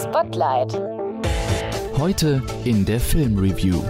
Spotlight. 0.00 0.72
Heute 1.98 2.42
in 2.64 2.86
der 2.86 2.98
Filmreview. 2.98 3.82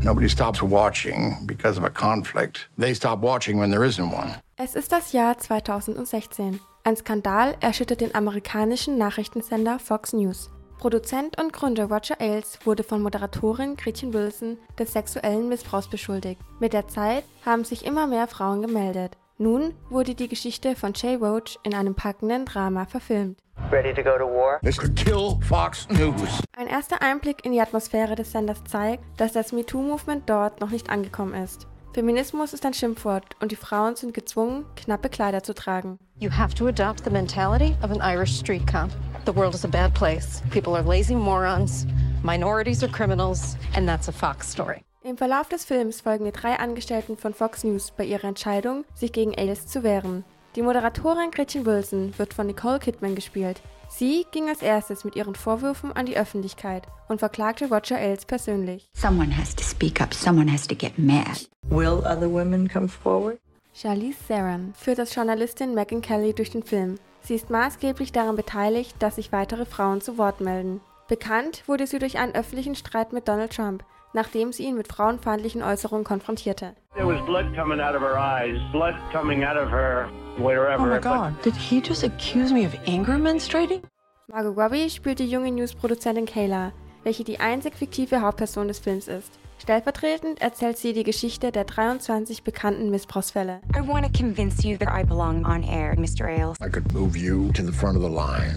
Nobody 0.00 0.28
stops 0.28 0.62
watching 0.62 1.44
because 1.44 1.76
of 1.76 1.84
a 1.84 1.90
conflict. 1.90 2.68
They 2.78 2.94
stop 2.94 3.20
watching 3.20 3.58
when 3.58 3.72
there 3.72 3.84
isn't 3.84 4.12
one. 4.12 4.36
Es 4.56 4.76
ist 4.76 4.92
das 4.92 5.12
Jahr 5.12 5.38
2016. 5.38 6.60
Ein 6.84 6.96
Skandal 6.96 7.56
erschüttert 7.60 8.00
den 8.00 8.14
amerikanischen 8.14 8.96
Nachrichtensender 8.96 9.80
Fox 9.80 10.12
News. 10.12 10.50
Produzent 10.78 11.36
und 11.40 11.52
Gründer 11.52 11.86
Roger 11.86 12.20
Ailes 12.20 12.60
wurde 12.64 12.84
von 12.84 13.02
Moderatorin 13.02 13.74
Gretchen 13.76 14.14
Wilson 14.14 14.58
des 14.78 14.92
sexuellen 14.92 15.48
Missbrauchs 15.48 15.88
beschuldigt. 15.88 16.40
Mit 16.60 16.74
der 16.74 16.86
Zeit 16.86 17.24
haben 17.44 17.64
sich 17.64 17.84
immer 17.84 18.06
mehr 18.06 18.28
Frauen 18.28 18.62
gemeldet. 18.62 19.16
Nun 19.36 19.74
wurde 19.90 20.14
die 20.14 20.28
Geschichte 20.28 20.76
von 20.76 20.92
Jay 20.94 21.16
Roach 21.16 21.58
in 21.64 21.74
einem 21.74 21.96
packenden 21.96 22.44
Drama 22.44 22.84
verfilmt. 22.84 23.36
Ready 23.72 23.92
to 23.92 24.02
go 24.02 24.16
to 24.16 24.24
war? 24.24 24.60
This 24.60 24.76
could 24.76 24.94
kill 24.94 25.40
Fox 25.48 25.88
News. 25.88 26.40
Ein 26.56 26.68
erster 26.68 27.02
Einblick 27.02 27.44
in 27.44 27.50
die 27.50 27.60
Atmosphäre 27.60 28.14
des 28.14 28.30
Senders 28.30 28.62
zeigt, 28.64 29.02
dass 29.16 29.32
das 29.32 29.52
MeToo-Movement 29.52 30.30
dort 30.30 30.60
noch 30.60 30.70
nicht 30.70 30.88
angekommen 30.88 31.34
ist. 31.34 31.66
Feminismus 31.94 32.52
ist 32.52 32.64
ein 32.64 32.74
Schimpfwort 32.74 33.36
und 33.40 33.50
die 33.50 33.56
Frauen 33.56 33.96
sind 33.96 34.14
gezwungen, 34.14 34.66
knappe 34.76 35.08
Kleider 35.08 35.42
zu 35.42 35.52
tragen. 35.52 35.98
You 36.20 36.30
have 36.30 36.54
to 36.54 36.68
adopt 36.68 37.04
the 37.04 37.10
mentality 37.10 37.76
of 37.82 37.90
an 37.90 38.00
Irish 38.00 38.38
street 38.38 38.66
cop. 38.68 38.90
The 39.26 39.34
world 39.34 39.54
is 39.54 39.64
a 39.64 39.68
bad 39.68 39.94
place. 39.94 40.42
People 40.50 40.76
are 40.76 40.82
lazy 40.82 41.14
morons, 41.14 41.86
minorities 42.22 42.84
are 42.84 42.92
criminals, 42.92 43.56
and 43.74 43.88
that's 43.88 44.08
a 44.08 44.12
Fox 44.12 44.48
story. 44.48 44.84
Im 45.06 45.18
Verlauf 45.18 45.50
des 45.50 45.66
Films 45.66 46.00
folgen 46.00 46.24
die 46.24 46.32
drei 46.32 46.58
Angestellten 46.58 47.18
von 47.18 47.34
Fox 47.34 47.62
News 47.62 47.90
bei 47.94 48.06
ihrer 48.06 48.24
Entscheidung, 48.24 48.86
sich 48.94 49.12
gegen 49.12 49.34
Ailes 49.36 49.66
zu 49.66 49.82
wehren. 49.82 50.24
Die 50.56 50.62
Moderatorin 50.62 51.30
Gretchen 51.30 51.66
Wilson 51.66 52.14
wird 52.16 52.32
von 52.32 52.46
Nicole 52.46 52.78
Kidman 52.78 53.14
gespielt. 53.14 53.60
Sie 53.90 54.24
ging 54.32 54.48
als 54.48 54.62
erstes 54.62 55.04
mit 55.04 55.14
ihren 55.14 55.34
Vorwürfen 55.34 55.92
an 55.92 56.06
die 56.06 56.16
Öffentlichkeit 56.16 56.86
und 57.06 57.18
verklagte 57.18 57.68
Roger 57.68 57.98
Ailes 57.98 58.24
persönlich. 58.24 58.88
Someone 58.94 59.36
has 59.36 59.54
to 59.54 59.62
speak 59.62 60.00
up. 60.00 60.14
Someone 60.14 60.50
has 60.50 60.66
to 60.66 60.74
get 60.74 60.98
mad. 60.98 61.50
Will 61.68 61.98
other 62.06 62.32
women 62.32 62.66
come 62.66 62.88
forward? 62.88 63.38
Charlize 63.74 64.16
Theron 64.26 64.72
führt 64.74 65.00
als 65.00 65.14
Journalistin 65.14 65.74
Megan 65.74 66.00
Kelly 66.00 66.32
durch 66.32 66.48
den 66.48 66.62
Film. 66.62 66.94
Sie 67.20 67.34
ist 67.34 67.50
maßgeblich 67.50 68.12
daran 68.12 68.36
beteiligt, 68.36 68.96
dass 69.00 69.16
sich 69.16 69.32
weitere 69.32 69.66
Frauen 69.66 70.00
zu 70.00 70.16
Wort 70.16 70.40
melden. 70.40 70.80
Bekannt 71.08 71.62
wurde 71.66 71.86
sie 71.86 71.98
durch 71.98 72.16
einen 72.16 72.34
öffentlichen 72.34 72.74
Streit 72.74 73.12
mit 73.12 73.28
Donald 73.28 73.54
Trump, 73.54 73.84
nachdem 74.14 74.52
sie 74.52 74.64
ihn 74.64 74.76
mit 74.76 74.88
frauenfeindlichen 74.88 75.62
Äußerungen 75.62 76.04
konfrontierte. 76.04 76.74
There 76.94 77.06
was 77.06 77.20
blood 77.26 77.54
coming 77.54 77.80
out 77.80 77.94
of 77.94 78.00
her 78.00 78.16
eyes, 78.16 78.58
blood 78.72 78.94
coming 79.12 79.44
out 79.44 79.56
of 79.56 79.70
her 79.70 80.08
wherever. 80.38 80.82
Oh 80.82 80.86
my 80.86 80.98
god, 80.98 81.34
did 81.44 81.54
he 81.54 81.80
just 81.80 82.04
accuse 82.04 82.52
me 82.52 82.64
of 82.64 82.74
anger 82.86 83.18
menstruating? 83.18 83.82
Margot 84.28 84.52
Robbie 84.52 84.88
spielt 84.88 85.18
die 85.18 85.28
junge 85.28 85.50
News-Produzentin 85.50 86.24
Kayla, 86.24 86.72
welche 87.02 87.24
die 87.24 87.40
einzig 87.40 87.74
fiktive 87.74 88.22
Hauptperson 88.22 88.68
des 88.68 88.78
Films 88.78 89.06
ist. 89.06 89.38
Stellvertretend 89.58 90.40
erzählt 90.40 90.78
sie 90.78 90.92
die 90.92 91.04
Geschichte 91.04 91.52
der 91.52 91.64
23 91.64 92.42
bekannten 92.42 92.90
Missbrauchsfälle. 92.90 93.60
I 93.76 93.86
want 93.86 94.04
to 94.06 94.12
convince 94.12 94.66
you 94.66 94.76
that 94.78 94.88
I 94.88 95.04
belong 95.04 95.44
on 95.44 95.62
air, 95.62 95.94
Mr. 95.96 96.26
Ailes. 96.26 96.56
I 96.60 96.68
could 96.68 96.92
move 96.92 97.16
you 97.16 97.50
to 97.52 97.62
the 97.62 97.72
front 97.72 97.96
of 97.96 98.02
the 98.02 98.08
line, 98.08 98.56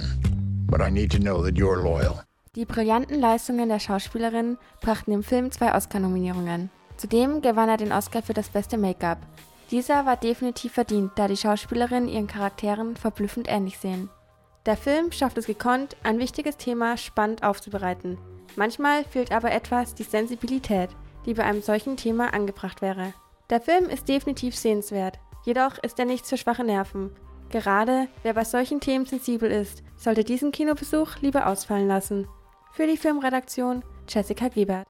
but 0.67 0.81
I 0.81 0.89
need 0.89 1.11
to 1.11 1.19
know 1.19 1.44
that 1.44 1.58
you're 1.58 1.81
loyal. 1.81 2.27
Die 2.58 2.66
brillanten 2.66 3.19
Leistungen 3.19 3.69
der 3.69 3.77
Schauspielerin 3.77 4.58
brachten 4.81 5.11
dem 5.11 5.22
Film 5.22 5.52
zwei 5.52 5.75
Oscar-Nominierungen. 5.75 6.72
Zudem 6.97 7.44
gewann 7.44 7.69
er 7.69 7.77
den 7.77 7.91
Oscar 7.91 8.23
für 8.23 8.33
das 8.33 8.49
beste 8.49 8.80
Make-up. 8.80 9.19
Dieser 9.69 10.08
war 10.08 10.17
definitiv 10.17 10.73
verdient, 10.73 11.11
da 11.17 11.27
die 11.27 11.38
Schauspielerinnen 11.38 12.09
ihren 12.09 12.25
Charakteren 12.25 12.95
verblüffend 12.95 13.47
ähnlich 13.47 13.77
sehen. 13.77 14.09
Der 14.66 14.75
Film 14.75 15.11
schafft 15.11 15.38
es 15.38 15.45
gekonnt, 15.45 15.95
ein 16.02 16.17
wichtiges 16.17 16.58
Thema 16.58 16.97
spannend 16.97 17.44
aufzubereiten. 17.44 18.17
Manchmal 18.55 19.03
fehlt 19.03 19.31
aber 19.31 19.52
etwas 19.52 19.94
die 19.94 20.02
Sensibilität, 20.02 20.89
die 21.27 21.36
bei 21.36 21.44
einem 21.44 21.61
solchen 21.61 21.95
Thema 21.95 22.33
angebracht 22.33 22.82
wäre. 22.82 23.14
Der 23.52 23.61
Film 23.61 23.87
ist 23.87 24.09
definitiv 24.09 24.55
sehenswert, 24.55 25.20
jedoch 25.45 25.77
ist 25.83 25.99
er 25.99 26.05
nichts 26.05 26.30
für 26.30 26.37
schwache 26.37 26.64
Nerven. 26.64 27.11
Gerade 27.52 28.08
wer 28.23 28.33
bei 28.33 28.45
solchen 28.45 28.80
Themen 28.80 29.05
sensibel 29.05 29.52
ist, 29.52 29.83
sollte 29.95 30.23
diesen 30.23 30.52
Kinobesuch 30.52 31.17
lieber 31.21 31.45
ausfallen 31.45 31.87
lassen. 31.87 32.27
Für 32.77 32.86
die 32.86 32.95
Filmredaktion 32.95 33.82
Jessica 34.08 34.49
Gebert. 34.49 34.86